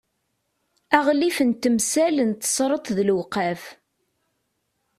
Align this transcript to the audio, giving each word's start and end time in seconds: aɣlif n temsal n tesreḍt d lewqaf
aɣlif 0.97 1.37
n 1.47 1.51
temsal 1.53 2.17
n 2.27 2.31
tesreḍt 2.33 2.87
d 2.97 2.99
lewqaf 3.07 3.63